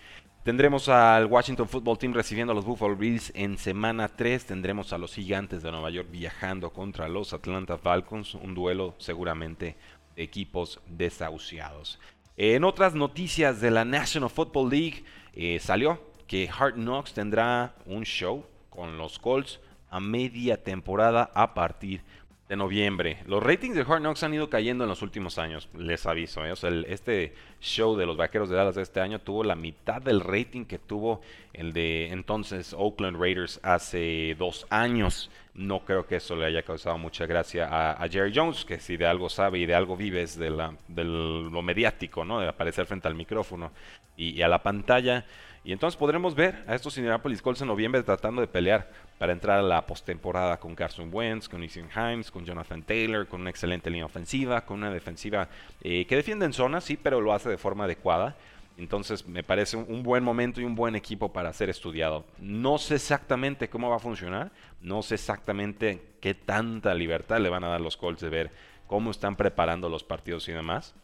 Tendremos 0.44 0.88
al 0.88 1.25
Washington 1.25 1.68
Football 1.68 1.98
Team 1.98 2.13
recibiendo 2.13 2.53
a 2.53 2.56
los 2.56 2.63
Buffalo 2.63 2.96
Bills 2.96 3.32
en 3.36 3.58
semana 3.58 4.08
3. 4.08 4.46
Tendremos 4.46 4.94
a 4.94 4.98
los 4.98 5.13
Gigantes 5.13 5.62
de 5.62 5.70
Nueva 5.70 5.89
York 5.89 6.08
viajando 6.10 6.72
contra 6.72 7.10
los 7.10 7.34
Atlanta 7.34 7.77
Falcons. 7.77 8.36
Un 8.36 8.56
duelo 8.56 8.96
seguramente 9.00 9.75
de 10.15 10.24
equipos 10.24 10.79
desahuciados. 10.88 12.00
En 12.38 12.63
otras 12.63 12.96
noticias 12.96 13.60
de 13.60 13.70
la 13.70 13.84
National 13.84 14.29
Football 14.29 14.70
League 14.70 15.03
eh, 15.34 15.60
salió 15.60 16.01
que 16.25 16.50
Hard 16.50 16.75
Knocks 16.75 17.13
tendrá 17.13 17.75
un 17.86 18.03
show 18.03 18.46
con 18.70 18.98
los 18.98 19.20
Colts 19.20 19.60
a 19.89 20.00
media 20.00 20.63
temporada 20.63 21.29
a 21.36 21.53
partir 21.53 22.01
de 22.50 22.56
noviembre. 22.56 23.20
Los 23.27 23.44
ratings 23.44 23.75
de 23.75 23.84
Hard 23.84 24.01
Knocks 24.01 24.24
han 24.24 24.34
ido 24.34 24.50
cayendo 24.50 24.84
en 24.84 24.89
los 24.89 25.03
últimos 25.03 25.38
años, 25.38 25.70
les 25.77 26.08
aviso. 26.08 26.44
¿eh? 26.44 26.56
Sea, 26.56 26.72
este 26.88 27.36
show 27.62 27.96
de 27.96 28.08
los 28.08 28.18
Vaqueros 28.18 28.50
de 28.50 28.56
Dallas 28.56 28.74
de 28.74 28.82
este 28.82 29.00
año 29.00 29.20
tuvo 29.20 29.44
la 29.44 29.56
mitad 29.56 30.01
del 30.01 30.20
rating 30.20 30.65
que 30.65 30.79
tuvo 30.79 31.22
el 31.53 31.74
de 31.74 32.08
entonces 32.08 32.74
Oakland 32.74 33.22
Raiders 33.22 33.60
hace 33.62 34.36
dos 34.39 34.65
años. 34.72 35.29
No 35.53 35.86
creo 35.86 36.08
que 36.08 36.15
eso 36.15 36.36
le 36.36 36.46
haya 36.46 36.63
causado 36.63 36.98
mucha 36.98 37.27
gracia 37.27 37.68
a, 37.70 38.08
Jerry 38.10 38.32
Jones, 38.34 38.65
que 38.65 38.79
si 38.79 38.98
de 38.98 39.06
algo 39.06 39.29
sabe 39.29 39.60
y 39.60 39.68
de 39.68 39.75
algo 39.75 39.96
vives 39.96 40.36
de, 40.36 40.50
la, 40.50 40.74
de 40.88 41.03
lo 41.03 41.62
mediático, 41.62 42.25
¿no? 42.25 42.39
de 42.39 42.48
aparecer 42.48 42.88
frente 42.88 43.08
al 43.08 43.15
micrófono 43.15 43.72
y, 44.18 44.41
a 44.41 44.48
la 44.48 44.63
pantalla. 44.63 45.25
Y 45.63 45.74
entonces 45.74 45.98
podremos 45.98 46.36
ver 46.36 46.63
a 46.68 46.75
estos 46.75 46.98
Indianapolis 46.98 47.42
Colts 47.42 47.62
en 47.62 47.68
noviembre 47.68 48.01
tratando 48.04 48.42
de 48.42 48.48
pelear 48.48 48.89
para 49.18 49.34
entrar 49.34 49.60
a 49.60 49.63
la 49.63 49.86
postemporada 49.86 50.58
con 50.60 50.75
Carson 50.75 51.10
Wentz, 51.12 51.50
con 51.50 51.63
Ethan 51.63 51.89
Himes, 51.94 52.32
con 52.32 52.46
Jonathan 52.46 52.82
Taylor, 52.84 53.28
con 53.28 53.42
una 53.42 53.50
excelente 53.50 53.89
línea 53.89 54.06
ofensiva, 54.06 54.66
con 54.66 54.78
una 54.78 54.92
defensiva 54.92 55.50
eh, 55.82 56.06
que 56.06 56.16
defiende 56.16 56.46
en 56.46 56.54
zona, 56.54 56.80
sí, 56.80 56.98
pero 56.98 57.20
lo 57.20 57.34
hace 57.34 57.50
de 57.50 57.58
forma 57.58 57.84
adecuada. 57.84 58.36
Entonces 58.78 59.28
me 59.28 59.44
parece 59.44 59.75
un 59.75 60.04
buen 60.04 60.24
momento 60.24 60.62
y 60.62 60.63
un 60.63 60.74
buen 60.74 60.96
equipo 60.96 61.34
para 61.34 61.51
ser 61.51 61.70
estudiado. 61.70 62.25
No 62.39 62.78
sé 62.78 62.96
exactamente 62.96 63.70
cómo 63.70 63.89
va 63.89 63.98
a 63.98 64.00
funcionar, 64.00 64.54
no 64.82 65.01
sé 65.01 65.16
exactamente 65.16 66.01
qué 66.22 66.34
tanta 66.34 66.94
libertad 66.94 67.42
le 67.42 67.50
van 67.50 67.66
a 67.66 67.68
dar 67.68 67.82
los 67.82 67.98
Colts 67.98 68.22
de 68.22 68.30
ver 68.30 68.51
cómo 68.88 69.12
están 69.12 69.36
preparando 69.36 69.89
los 69.89 70.06
partidos 70.06 70.48
y 70.48 70.54
demás. 70.54 70.96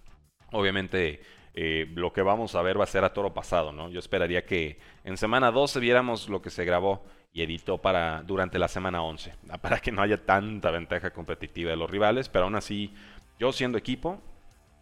Obviamente 0.53 1.21
eh, 1.57 1.87
lo 1.95 2.11
que 2.11 2.21
vamos 2.21 2.53
a 2.53 2.61
ver 2.61 2.77
va 2.77 2.83
a 2.83 2.87
ser 2.87 3.05
a 3.05 3.13
toro 3.13 3.33
pasado, 3.33 3.71
¿no? 3.71 3.89
Yo 3.89 3.99
esperaría 3.99 4.45
que 4.45 4.77
en 5.05 5.15
semana 5.15 5.51
12 5.51 5.79
viéramos 5.79 6.27
lo 6.27 6.41
que 6.41 6.49
se 6.49 6.65
grabó 6.65 7.05
y 7.31 7.43
editó 7.43 7.77
para 7.77 8.23
durante 8.23 8.59
la 8.59 8.67
semana 8.67 9.01
11, 9.01 9.33
para 9.61 9.79
que 9.79 9.93
no 9.93 10.01
haya 10.01 10.25
tanta 10.25 10.69
ventaja 10.69 11.11
competitiva 11.11 11.71
de 11.71 11.77
los 11.77 11.89
rivales, 11.89 12.27
pero 12.27 12.43
aún 12.43 12.55
así 12.55 12.93
yo 13.39 13.53
siendo 13.53 13.77
equipo 13.77 14.21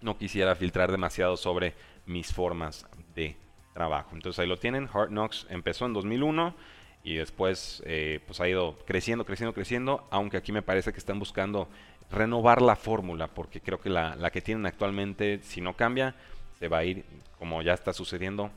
no 0.01 0.17
quisiera 0.17 0.55
filtrar 0.55 0.91
demasiado 0.91 1.37
sobre 1.37 1.75
mis 2.07 2.33
formas 2.33 2.87
de 3.13 3.37
trabajo. 3.75 4.09
Entonces 4.13 4.39
ahí 4.39 4.47
lo 4.47 4.57
tienen, 4.57 4.89
Hard 4.91 5.09
Knocks 5.09 5.45
empezó 5.51 5.85
en 5.85 5.93
2001 5.93 6.55
y 7.03 7.15
después 7.15 7.83
eh, 7.85 8.19
pues 8.25 8.41
ha 8.41 8.47
ido 8.47 8.79
creciendo, 8.87 9.25
creciendo, 9.25 9.53
creciendo, 9.53 10.07
aunque 10.09 10.37
aquí 10.37 10.51
me 10.51 10.63
parece 10.63 10.91
que 10.91 10.99
están 10.99 11.19
buscando 11.19 11.67
renovar 12.09 12.63
la 12.63 12.75
fórmula, 12.75 13.27
porque 13.27 13.61
creo 13.61 13.79
que 13.79 13.91
la, 13.91 14.15
la 14.15 14.31
que 14.31 14.41
tienen 14.41 14.65
actualmente, 14.65 15.39
si 15.43 15.61
no 15.61 15.75
cambia, 15.75 16.15
se 16.59 16.67
va 16.67 16.79
a 16.79 16.83
ir, 16.83 17.05
como 17.37 17.61
ya 17.61 17.73
está 17.73 17.93
sucediendo, 17.93 18.51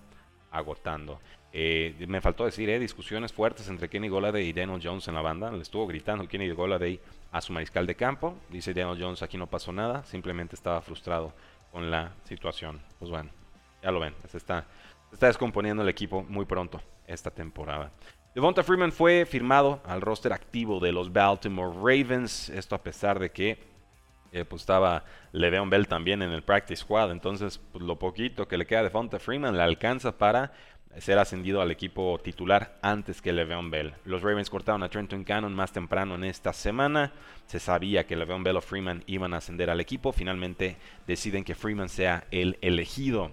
agotando. 0.50 1.20
Eh, 1.52 1.94
me 2.06 2.20
faltó 2.20 2.44
decir, 2.44 2.68
eh, 2.68 2.78
discusiones 2.78 3.32
fuertes 3.32 3.68
entre 3.68 3.88
Kenny 3.88 4.08
Goladay 4.08 4.46
y 4.46 4.52
Daniel 4.52 4.80
Jones 4.82 5.08
en 5.08 5.14
la 5.14 5.22
banda. 5.22 5.50
Le 5.50 5.62
estuvo 5.62 5.86
gritando 5.86 6.28
Kenny 6.28 6.50
Goladay 6.50 7.00
a 7.32 7.40
su 7.40 7.52
mariscal 7.52 7.86
de 7.86 7.94
campo. 7.94 8.36
Dice 8.50 8.74
Daniel 8.74 9.02
Jones, 9.02 9.22
aquí 9.22 9.38
no 9.38 9.46
pasó 9.46 9.72
nada, 9.72 10.04
simplemente 10.04 10.54
estaba 10.54 10.80
frustrado 10.82 11.32
con 11.72 11.90
la 11.90 12.12
situación. 12.24 12.80
Pues 12.98 13.10
bueno, 13.10 13.30
ya 13.82 13.90
lo 13.90 14.00
ven, 14.00 14.14
está, 14.24 14.66
se 15.08 15.14
está 15.14 15.26
descomponiendo 15.28 15.82
el 15.82 15.88
equipo 15.88 16.22
muy 16.28 16.44
pronto 16.44 16.82
esta 17.06 17.30
temporada. 17.30 17.90
Devonta 18.34 18.62
Freeman 18.62 18.92
fue 18.92 19.24
firmado 19.24 19.80
al 19.86 20.02
roster 20.02 20.34
activo 20.34 20.78
de 20.78 20.92
los 20.92 21.10
Baltimore 21.10 21.74
Ravens. 21.74 22.50
Esto 22.50 22.74
a 22.74 22.82
pesar 22.82 23.18
de 23.18 23.30
que 23.30 23.58
pues 24.44 24.62
estaba 24.62 25.04
Le'Veon 25.32 25.70
Bell 25.70 25.88
también 25.88 26.22
en 26.22 26.32
el 26.32 26.42
practice 26.42 26.82
squad. 26.82 27.10
Entonces, 27.10 27.58
pues, 27.72 27.84
lo 27.84 27.98
poquito 27.98 28.46
que 28.48 28.58
le 28.58 28.66
queda 28.66 28.80
de 28.80 28.88
Devonta 28.88 29.18
Freeman 29.18 29.56
le 29.56 29.62
alcanza 29.62 30.18
para 30.18 30.52
ser 30.98 31.18
ascendido 31.18 31.60
al 31.60 31.70
equipo 31.70 32.18
titular 32.22 32.78
antes 32.82 33.20
que 33.20 33.32
Le'Veon 33.32 33.70
Bell. 33.70 33.94
Los 34.04 34.22
Ravens 34.22 34.50
cortaron 34.50 34.82
a 34.82 34.88
Trenton 34.88 35.24
Cannon 35.24 35.54
más 35.54 35.72
temprano 35.72 36.14
en 36.14 36.24
esta 36.24 36.52
semana. 36.52 37.12
Se 37.46 37.60
sabía 37.60 38.06
que 38.06 38.16
Le'Veon 38.16 38.42
Bell 38.42 38.56
o 38.56 38.60
Freeman 38.60 39.04
iban 39.06 39.34
a 39.34 39.38
ascender 39.38 39.70
al 39.70 39.80
equipo. 39.80 40.12
Finalmente 40.12 40.76
deciden 41.06 41.44
que 41.44 41.54
Freeman 41.54 41.88
sea 41.88 42.24
el 42.30 42.58
elegido. 42.62 43.30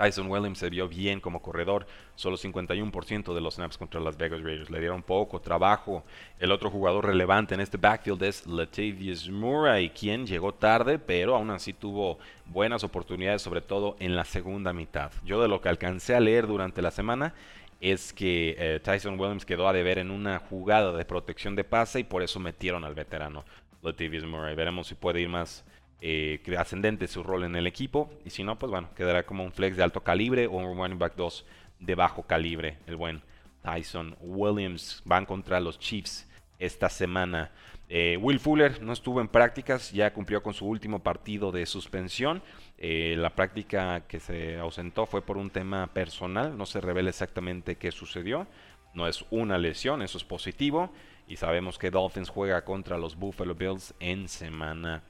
Tyson 0.00 0.30
Williams 0.30 0.58
se 0.58 0.70
vio 0.70 0.88
bien 0.88 1.20
como 1.20 1.42
corredor, 1.42 1.86
solo 2.14 2.38
51% 2.38 3.34
de 3.34 3.40
los 3.42 3.56
snaps 3.56 3.76
contra 3.76 4.00
las 4.00 4.16
Vegas 4.16 4.42
Raiders. 4.42 4.70
Le 4.70 4.80
dieron 4.80 5.02
poco 5.02 5.42
trabajo. 5.42 6.04
El 6.38 6.52
otro 6.52 6.70
jugador 6.70 7.04
relevante 7.04 7.54
en 7.54 7.60
este 7.60 7.76
backfield 7.76 8.22
es 8.22 8.46
Latavius 8.46 9.28
Murray, 9.28 9.90
quien 9.90 10.26
llegó 10.26 10.54
tarde, 10.54 10.98
pero 10.98 11.36
aún 11.36 11.50
así 11.50 11.74
tuvo 11.74 12.18
buenas 12.46 12.82
oportunidades, 12.82 13.42
sobre 13.42 13.60
todo 13.60 13.96
en 14.00 14.16
la 14.16 14.24
segunda 14.24 14.72
mitad. 14.72 15.12
Yo 15.22 15.42
de 15.42 15.48
lo 15.48 15.60
que 15.60 15.68
alcancé 15.68 16.14
a 16.14 16.20
leer 16.20 16.46
durante 16.46 16.80
la 16.80 16.90
semana 16.90 17.34
es 17.82 18.14
que 18.14 18.56
eh, 18.58 18.80
Tyson 18.82 19.20
Williams 19.20 19.44
quedó 19.44 19.68
a 19.68 19.74
deber 19.74 19.98
en 19.98 20.10
una 20.10 20.38
jugada 20.38 20.92
de 20.92 21.04
protección 21.04 21.56
de 21.56 21.64
pase 21.64 22.00
y 22.00 22.04
por 22.04 22.22
eso 22.22 22.40
metieron 22.40 22.86
al 22.86 22.94
veterano 22.94 23.44
Latavius 23.82 24.24
Murray. 24.24 24.54
Veremos 24.54 24.86
si 24.86 24.94
puede 24.94 25.20
ir 25.20 25.28
más 25.28 25.62
eh, 26.00 26.40
ascendente 26.58 27.06
su 27.08 27.22
rol 27.22 27.44
en 27.44 27.56
el 27.56 27.66
equipo. 27.66 28.10
Y 28.24 28.30
si 28.30 28.44
no, 28.44 28.58
pues 28.58 28.70
bueno, 28.70 28.90
quedará 28.94 29.24
como 29.24 29.44
un 29.44 29.52
flex 29.52 29.76
de 29.76 29.82
alto 29.82 30.02
calibre 30.02 30.46
o 30.46 30.52
un 30.52 30.76
running 30.76 30.98
back 30.98 31.14
2 31.16 31.46
de 31.80 31.94
bajo 31.94 32.22
calibre. 32.22 32.78
El 32.86 32.96
buen 32.96 33.22
Tyson 33.62 34.16
Williams 34.20 35.02
van 35.04 35.26
contra 35.26 35.60
los 35.60 35.78
Chiefs 35.78 36.28
esta 36.58 36.88
semana. 36.88 37.50
Eh, 37.88 38.16
Will 38.20 38.38
Fuller 38.38 38.80
no 38.82 38.92
estuvo 38.92 39.20
en 39.20 39.28
prácticas, 39.28 39.90
ya 39.90 40.12
cumplió 40.12 40.42
con 40.42 40.54
su 40.54 40.66
último 40.66 41.00
partido 41.00 41.50
de 41.50 41.66
suspensión. 41.66 42.42
Eh, 42.78 43.16
la 43.18 43.34
práctica 43.34 44.06
que 44.06 44.20
se 44.20 44.58
ausentó 44.58 45.06
fue 45.06 45.22
por 45.22 45.36
un 45.36 45.50
tema 45.50 45.88
personal, 45.88 46.56
no 46.56 46.66
se 46.66 46.80
revela 46.80 47.10
exactamente 47.10 47.76
qué 47.76 47.90
sucedió. 47.90 48.46
No 48.94 49.06
es 49.06 49.24
una 49.30 49.58
lesión, 49.58 50.02
eso 50.02 50.18
es 50.18 50.24
positivo. 50.24 50.92
Y 51.26 51.36
sabemos 51.36 51.78
que 51.78 51.90
Dolphins 51.90 52.28
juega 52.28 52.64
contra 52.64 52.98
los 52.98 53.16
Buffalo 53.16 53.54
Bills 53.54 53.94
en 54.00 54.28
semana 54.28 55.02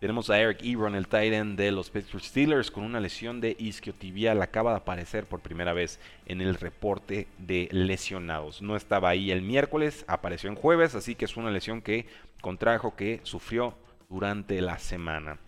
tenemos 0.00 0.30
a 0.30 0.38
Eric 0.38 0.58
Ebron, 0.62 0.94
el 0.94 1.08
tight 1.08 1.32
end 1.32 1.58
de 1.58 1.72
los 1.72 1.90
Pittsburgh 1.90 2.22
Steelers, 2.22 2.70
con 2.70 2.84
una 2.84 3.00
lesión 3.00 3.40
de 3.40 3.56
isquiotibial. 3.58 4.40
Acaba 4.42 4.70
de 4.70 4.76
aparecer 4.76 5.26
por 5.26 5.40
primera 5.40 5.72
vez 5.72 5.98
en 6.26 6.40
el 6.40 6.54
reporte 6.54 7.26
de 7.38 7.68
lesionados. 7.72 8.62
No 8.62 8.76
estaba 8.76 9.08
ahí 9.08 9.30
el 9.30 9.42
miércoles, 9.42 10.04
apareció 10.06 10.50
en 10.50 10.56
jueves, 10.56 10.94
así 10.94 11.14
que 11.14 11.24
es 11.24 11.36
una 11.36 11.50
lesión 11.50 11.82
que 11.82 12.06
contrajo, 12.40 12.94
que 12.94 13.20
sufrió 13.24 13.74
durante 14.08 14.60
la 14.60 14.78
semana. 14.78 15.38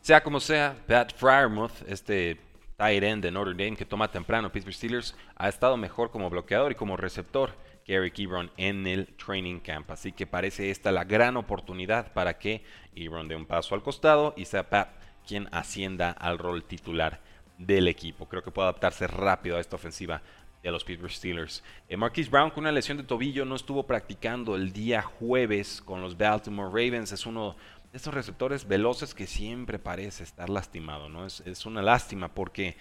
Sea 0.00 0.22
como 0.22 0.38
sea, 0.38 0.76
Pat 0.86 1.12
Fryermuth, 1.14 1.82
este 1.88 2.38
tight 2.76 3.02
end 3.02 3.24
de 3.24 3.32
Notre 3.32 3.52
Dame 3.52 3.76
que 3.76 3.84
toma 3.84 4.10
temprano 4.10 4.52
Pittsburgh 4.52 4.76
Steelers, 4.76 5.16
ha 5.34 5.48
estado 5.48 5.76
mejor 5.76 6.10
como 6.10 6.30
bloqueador 6.30 6.70
y 6.70 6.76
como 6.76 6.96
receptor 6.96 7.50
Eric 7.88 8.18
Ebron 8.18 8.52
en 8.56 8.86
el 8.86 9.08
training 9.14 9.58
camp. 9.58 9.90
Así 9.90 10.12
que 10.12 10.26
parece 10.26 10.70
esta 10.70 10.92
la 10.92 11.04
gran 11.04 11.36
oportunidad 11.36 12.12
para 12.12 12.38
que 12.38 12.62
Ebron 12.94 13.26
dé 13.26 13.34
un 13.34 13.46
paso 13.46 13.74
al 13.74 13.82
costado 13.82 14.34
y 14.36 14.44
sea 14.44 14.68
Pat 14.70 14.90
quien 15.26 15.48
ascienda 15.50 16.10
al 16.10 16.38
rol 16.38 16.64
titular 16.64 17.20
del 17.56 17.88
equipo. 17.88 18.28
Creo 18.28 18.42
que 18.42 18.50
puede 18.50 18.68
adaptarse 18.68 19.06
rápido 19.06 19.56
a 19.56 19.60
esta 19.60 19.76
ofensiva 19.76 20.22
de 20.62 20.70
los 20.70 20.84
Pittsburgh 20.84 21.12
Steelers. 21.12 21.62
Eh, 21.88 21.96
Marquise 21.96 22.30
Brown 22.30 22.50
con 22.50 22.64
una 22.64 22.72
lesión 22.72 22.98
de 22.98 23.04
tobillo 23.04 23.44
no 23.44 23.56
estuvo 23.56 23.86
practicando 23.86 24.56
el 24.56 24.72
día 24.72 25.02
jueves 25.02 25.82
con 25.82 26.00
los 26.00 26.16
Baltimore 26.16 26.68
Ravens. 26.68 27.12
Es 27.12 27.26
uno 27.26 27.56
de 27.90 27.96
estos 27.96 28.12
receptores 28.12 28.66
veloces 28.66 29.14
que 29.14 29.26
siempre 29.26 29.78
parece 29.78 30.24
estar 30.24 30.50
lastimado. 30.50 31.08
¿no? 31.08 31.26
Es 31.26 31.66
una 31.66 31.82
lástima 31.82 32.28
porque 32.28 32.76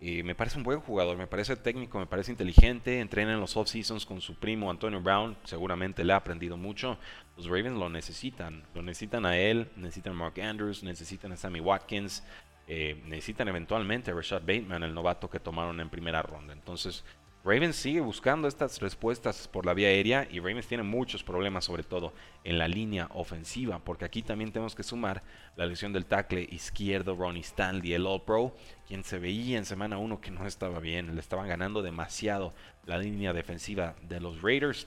me 0.00 0.34
parece 0.34 0.56
un 0.56 0.64
buen 0.64 0.80
jugador, 0.80 1.18
me 1.18 1.26
parece 1.26 1.56
técnico, 1.56 1.98
me 1.98 2.06
parece 2.06 2.30
inteligente. 2.30 3.00
Entrena 3.00 3.34
en 3.34 3.40
los 3.40 3.56
off-seasons 3.56 4.06
con 4.06 4.20
su 4.22 4.34
primo 4.34 4.70
Antonio 4.70 5.00
Brown. 5.00 5.36
Seguramente 5.44 6.04
le 6.04 6.14
ha 6.14 6.16
aprendido 6.16 6.56
mucho. 6.56 6.98
Los 7.36 7.46
Ravens 7.46 7.78
lo 7.78 7.90
necesitan. 7.90 8.64
Lo 8.74 8.80
necesitan 8.80 9.26
a 9.26 9.36
él, 9.36 9.68
necesitan 9.76 10.14
a 10.14 10.16
Mark 10.16 10.40
Andrews, 10.40 10.82
necesitan 10.82 11.32
a 11.32 11.36
Sammy 11.36 11.60
Watkins. 11.60 12.24
Eh, 12.66 13.02
necesitan 13.06 13.48
eventualmente 13.48 14.10
a 14.10 14.14
Rashad 14.14 14.40
Bateman, 14.42 14.84
el 14.84 14.94
novato 14.94 15.28
que 15.28 15.40
tomaron 15.40 15.80
en 15.80 15.90
primera 15.90 16.22
ronda. 16.22 16.52
Entonces, 16.52 17.04
Ravens 17.42 17.76
sigue 17.76 18.00
buscando 18.00 18.48
estas 18.48 18.80
respuestas 18.80 19.48
por 19.48 19.64
la 19.64 19.72
vía 19.72 19.88
aérea 19.88 20.28
y 20.30 20.40
Ravens 20.40 20.66
tiene 20.66 20.82
muchos 20.82 21.22
problemas, 21.22 21.64
sobre 21.64 21.82
todo 21.82 22.12
en 22.44 22.58
la 22.58 22.68
línea 22.68 23.08
ofensiva, 23.14 23.78
porque 23.78 24.04
aquí 24.04 24.20
también 24.20 24.52
tenemos 24.52 24.74
que 24.74 24.82
sumar 24.82 25.22
la 25.56 25.64
lesión 25.64 25.94
del 25.94 26.04
tackle 26.04 26.46
izquierdo 26.50 27.16
Ronnie 27.16 27.40
Stanley, 27.40 27.94
el 27.94 28.06
All 28.06 28.20
Pro, 28.24 28.54
quien 28.86 29.04
se 29.04 29.18
veía 29.18 29.56
en 29.56 29.64
semana 29.64 29.96
1 29.96 30.20
que 30.20 30.30
no 30.30 30.46
estaba 30.46 30.80
bien, 30.80 31.14
le 31.14 31.20
estaban 31.20 31.48
ganando 31.48 31.80
demasiado 31.80 32.52
la 32.84 32.98
línea 32.98 33.32
defensiva 33.32 33.96
de 34.02 34.20
los 34.20 34.42
Raiders. 34.42 34.86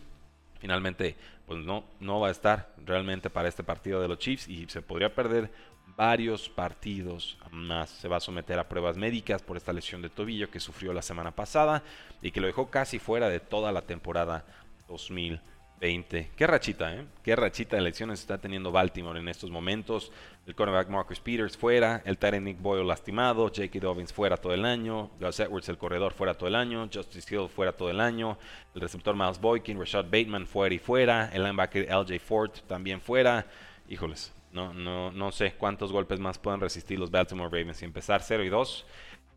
Finalmente, 0.60 1.15
pues 1.48 1.65
no, 1.65 1.83
no 2.00 2.19
va 2.19 2.27
a 2.27 2.31
estar 2.31 2.74
realmente 2.86 3.31
para 3.31 3.50
este 3.50 3.63
partido 3.63 4.00
de 4.00 4.07
los 4.07 4.19
Chiefs 4.19 4.48
y 4.48 4.67
se 4.67 4.83
podría 4.83 5.15
perder 5.15 5.51
varios 5.95 6.49
partidos 6.49 7.37
más. 7.51 7.89
Se 7.89 8.07
va 8.07 8.17
a 8.17 8.21
someter 8.21 8.59
a 8.59 8.67
pruebas 8.67 8.97
médicas 8.97 9.41
por 9.41 9.57
esta 9.57 9.73
lesión 9.73 10.01
de 10.01 10.09
tobillo 10.09 10.49
que 10.49 10.59
sufrió 10.59 10.93
la 10.93 11.01
semana 11.01 11.31
pasada 11.31 11.83
y 12.21 12.31
que 12.31 12.41
lo 12.41 12.47
dejó 12.47 12.69
casi 12.69 12.99
fuera 12.99 13.29
de 13.29 13.39
toda 13.39 13.71
la 13.71 13.83
temporada 13.83 14.45
2020. 14.87 16.31
Qué 16.35 16.47
rachita, 16.47 16.95
¿eh? 16.95 17.05
Qué 17.21 17.35
rachita 17.35 17.75
de 17.75 17.81
lesiones 17.81 18.21
está 18.21 18.37
teniendo 18.37 18.71
Baltimore 18.71 19.19
en 19.19 19.27
estos 19.27 19.51
momentos. 19.51 20.11
El 20.45 20.55
cornerback 20.55 20.89
Marcus 20.89 21.19
Peters 21.19 21.57
fuera, 21.57 22.01
el 22.05 22.17
Tyrant 22.17 22.45
Nick 22.45 22.61
Boyle 22.61 22.85
lastimado, 22.85 23.43
J.K. 23.47 23.79
Dobbins 23.79 24.11
fuera 24.11 24.37
todo 24.37 24.53
el 24.53 24.65
año, 24.65 25.09
Gus 25.19 25.39
Edwards 25.39 25.69
el 25.69 25.77
corredor 25.77 26.13
fuera 26.13 26.33
todo 26.33 26.47
el 26.47 26.55
año, 26.55 26.89
Justice 26.93 27.33
Hill 27.33 27.47
fuera 27.47 27.71
todo 27.71 27.89
el 27.89 28.01
año, 28.01 28.37
el 28.75 28.81
receptor 28.81 29.15
Miles 29.15 29.39
Boykin, 29.39 29.79
Rashad 29.79 30.05
Bateman 30.05 30.47
fuera 30.47 30.75
y 30.75 30.79
fuera, 30.79 31.29
el 31.33 31.43
linebacker 31.43 31.83
L.J. 31.83 32.19
Ford 32.19 32.51
también 32.67 32.99
fuera. 32.99 33.45
Híjoles, 33.87 34.33
no, 34.53 34.74
no, 34.74 35.12
no 35.12 35.31
sé 35.31 35.53
cuántos 35.53 35.91
golpes 35.91 36.19
más 36.19 36.38
puedan 36.38 36.62
resistir 36.62 37.00
los 37.00 37.12
Baltimore 37.12 37.50
Ravens. 37.50 37.81
Y 37.81 37.86
empezar 37.86 38.22
0 38.22 38.43
y 38.43 38.50
2 38.50 38.86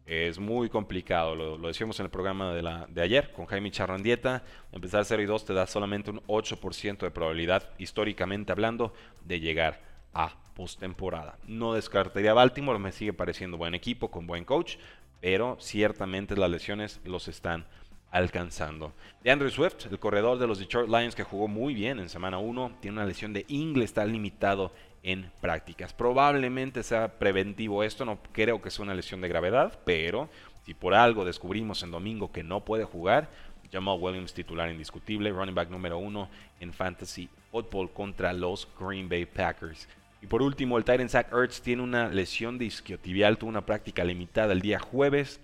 es 0.06 0.38
muy 0.38 0.68
complicado. 0.68 1.35
Lo, 1.35 1.58
decíamos 1.58 1.99
en 1.99 2.06
el 2.06 2.11
programa 2.11 2.52
de, 2.52 2.62
la, 2.62 2.87
de 2.88 3.02
ayer 3.02 3.32
con 3.32 3.46
Jaime 3.46 3.70
Charrandieta. 3.70 4.44
Empezar 4.73 5.04
0 5.04 5.23
y 5.23 5.26
2 5.26 5.44
te 5.46 5.54
da 5.54 5.66
solamente 5.66 6.11
un 6.11 6.20
8% 6.26 6.99
de 6.99 7.11
probabilidad, 7.11 7.70
históricamente 7.78 8.52
hablando, 8.52 8.92
de 9.25 9.40
llegar 9.40 9.80
a 10.14 10.37
postemporada. 10.54 11.38
No 11.46 11.75
descartaría 11.75 12.30
a 12.30 12.35
Baltimore, 12.35 12.78
me 12.78 12.92
sigue 12.92 13.12
pareciendo 13.12 13.56
buen 13.56 13.75
equipo, 13.75 14.11
con 14.11 14.26
buen 14.26 14.44
coach, 14.44 14.76
pero 15.20 15.56
ciertamente 15.61 16.37
las 16.37 16.50
lesiones 16.50 17.00
los 17.04 17.28
están 17.28 17.66
alcanzando. 18.11 18.92
De 19.23 19.30
Andrew 19.30 19.50
Swift, 19.50 19.87
el 19.90 19.99
corredor 19.99 20.38
de 20.38 20.46
los 20.46 20.58
Detroit 20.58 20.88
Lions 20.88 21.14
que 21.14 21.25
jugó 21.25 21.49
muy 21.49 21.75
bien 21.75 21.99
en 21.99 22.08
semana 22.08 22.38
1, 22.38 22.78
tiene 22.80 22.96
una 22.96 23.06
lesión 23.06 23.32
de 23.32 23.44
ingle, 23.49 23.85
está 23.85 24.04
limitado 24.04 24.73
en 25.06 25.30
prácticas. 25.40 25.94
Probablemente 25.94 26.82
sea 26.82 27.08
preventivo 27.08 27.84
esto, 27.84 28.04
no 28.04 28.18
creo 28.32 28.60
que 28.60 28.70
sea 28.70 28.84
una 28.84 28.94
lesión 28.94 29.20
de 29.20 29.28
gravedad, 29.28 29.78
pero 29.84 30.28
si 30.64 30.75
por 30.75 30.94
algo 30.94 31.25
descubrimos 31.25 31.84
en 31.84 31.92
domingo 31.92 32.32
que 32.32 32.42
no 32.42 32.64
puede 32.64 32.84
jugar, 32.84 33.30
Jamal 33.72 33.98
Williams 34.00 34.34
titular 34.34 34.68
indiscutible, 34.68 35.30
running 35.30 35.54
back 35.54 35.70
número 35.70 35.96
uno 35.96 36.28
en 36.58 36.72
fantasy 36.72 37.28
football 37.52 37.88
contra 37.92 38.32
los 38.32 38.68
Green 38.78 39.08
Bay 39.08 39.26
Packers. 39.26 39.88
Y 40.22 40.26
por 40.26 40.42
último, 40.42 40.76
el 40.76 40.84
Titan 40.84 41.08
Zach 41.08 41.32
Ertz 41.32 41.60
tiene 41.60 41.82
una 41.82 42.08
lesión 42.08 42.58
de 42.58 42.64
isquiotibial, 42.64 43.38
tuvo 43.38 43.50
una 43.50 43.64
práctica 43.64 44.02
limitada 44.02 44.52
el 44.52 44.60
día 44.60 44.80
jueves. 44.80 45.40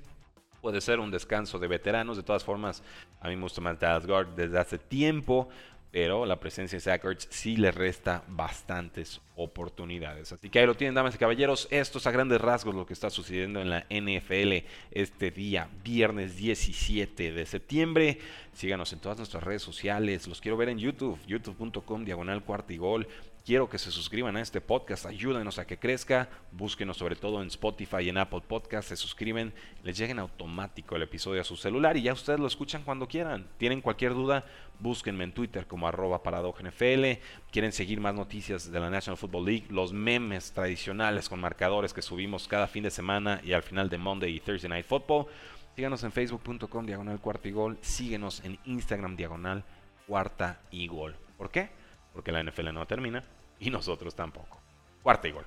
Puede 0.60 0.80
ser 0.80 0.98
un 0.98 1.12
descanso 1.12 1.60
de 1.60 1.68
veteranos. 1.68 2.16
De 2.16 2.22
todas 2.24 2.42
formas, 2.42 2.82
a 3.20 3.28
mí 3.28 3.36
me 3.36 3.42
gusta 3.42 3.60
más 3.60 3.78
Dallas 3.78 4.06
Guard 4.06 4.28
desde 4.34 4.58
hace 4.58 4.78
tiempo 4.78 5.48
pero 5.92 6.24
la 6.24 6.40
presencia 6.40 6.76
de 6.76 6.80
Zach 6.80 7.02
sí 7.28 7.58
le 7.58 7.70
resta 7.70 8.24
bastantes 8.26 9.20
oportunidades. 9.36 10.32
Así 10.32 10.48
que 10.48 10.58
ahí 10.58 10.66
lo 10.66 10.74
tienen, 10.74 10.94
damas 10.94 11.14
y 11.14 11.18
caballeros. 11.18 11.68
Esto 11.70 11.98
es 11.98 12.06
a 12.06 12.10
grandes 12.10 12.40
rasgos 12.40 12.74
lo 12.74 12.86
que 12.86 12.94
está 12.94 13.10
sucediendo 13.10 13.60
en 13.60 13.68
la 13.68 13.84
NFL 13.90 14.66
este 14.90 15.30
día, 15.30 15.68
viernes 15.84 16.34
17 16.36 17.32
de 17.32 17.44
septiembre. 17.44 18.18
Síganos 18.54 18.90
en 18.94 19.00
todas 19.00 19.18
nuestras 19.18 19.44
redes 19.44 19.60
sociales. 19.60 20.26
Los 20.26 20.40
quiero 20.40 20.56
ver 20.56 20.70
en 20.70 20.78
YouTube, 20.78 21.18
youtube.com, 21.26 22.06
diagonal 22.06 22.42
cuartigol. 22.42 23.06
Quiero 23.44 23.68
que 23.68 23.78
se 23.78 23.90
suscriban 23.90 24.36
a 24.36 24.40
este 24.40 24.60
podcast, 24.60 25.04
ayúdenos 25.04 25.58
a 25.58 25.66
que 25.66 25.76
crezca, 25.76 26.28
búsquenos 26.52 26.96
sobre 26.96 27.16
todo 27.16 27.42
en 27.42 27.48
Spotify 27.48 28.02
y 28.02 28.08
en 28.08 28.18
Apple 28.18 28.42
Podcast, 28.46 28.90
se 28.90 28.96
suscriben, 28.96 29.52
les 29.82 29.98
lleguen 29.98 30.20
automático 30.20 30.94
el 30.94 31.02
episodio 31.02 31.40
a 31.40 31.44
su 31.44 31.56
celular 31.56 31.96
y 31.96 32.02
ya 32.02 32.12
ustedes 32.12 32.38
lo 32.38 32.46
escuchan 32.46 32.84
cuando 32.84 33.08
quieran. 33.08 33.48
Tienen 33.58 33.80
cualquier 33.80 34.14
duda, 34.14 34.44
búsquenme 34.78 35.24
en 35.24 35.32
Twitter 35.32 35.66
como 35.66 35.88
arroba 35.88 36.22
NFL. 36.24 37.20
Quieren 37.50 37.72
seguir 37.72 38.00
más 38.00 38.14
noticias 38.14 38.70
de 38.70 38.78
la 38.78 38.90
National 38.90 39.18
Football 39.18 39.46
League, 39.46 39.66
los 39.70 39.92
memes 39.92 40.52
tradicionales 40.52 41.28
con 41.28 41.40
marcadores 41.40 41.92
que 41.92 42.00
subimos 42.00 42.46
cada 42.46 42.68
fin 42.68 42.84
de 42.84 42.92
semana 42.92 43.40
y 43.42 43.54
al 43.54 43.64
final 43.64 43.90
de 43.90 43.98
Monday 43.98 44.36
y 44.36 44.38
Thursday 44.38 44.70
Night 44.70 44.86
Football. 44.86 45.26
Síganos 45.74 46.04
en 46.04 46.12
facebook.com 46.12 46.86
diagonal 46.86 47.18
cuarta 47.18 47.48
y 47.48 47.50
gol, 47.50 47.76
síguenos 47.80 48.44
en 48.44 48.56
Instagram 48.66 49.16
diagonal 49.16 49.64
cuarta 50.06 50.60
y 50.70 50.86
gol. 50.86 51.16
¿Por 51.36 51.50
qué? 51.50 51.81
Porque 52.12 52.32
la 52.32 52.42
NFL 52.42 52.72
no 52.72 52.86
termina 52.86 53.22
y 53.58 53.70
nosotros 53.70 54.14
tampoco. 54.14 54.60
Cuarta 55.02 55.28
y 55.28 55.32
gol. 55.32 55.44